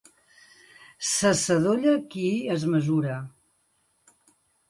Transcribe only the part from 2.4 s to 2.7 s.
es